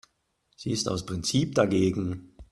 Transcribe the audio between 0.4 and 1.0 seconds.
Sie ist